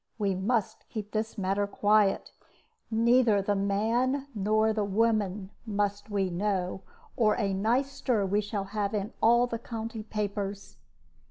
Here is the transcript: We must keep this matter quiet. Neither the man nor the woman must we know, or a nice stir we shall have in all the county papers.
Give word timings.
We 0.17 0.33
must 0.33 0.89
keep 0.89 1.11
this 1.11 1.37
matter 1.37 1.67
quiet. 1.67 2.31
Neither 2.89 3.39
the 3.39 3.55
man 3.55 4.25
nor 4.33 4.73
the 4.73 4.83
woman 4.83 5.51
must 5.63 6.09
we 6.09 6.31
know, 6.31 6.81
or 7.15 7.35
a 7.37 7.53
nice 7.53 7.91
stir 7.91 8.25
we 8.25 8.41
shall 8.41 8.63
have 8.73 8.95
in 8.95 9.13
all 9.21 9.45
the 9.45 9.59
county 9.59 10.01
papers. 10.01 10.77